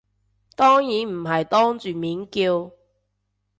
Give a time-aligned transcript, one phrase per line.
[0.55, 2.71] 當然唔係當住面叫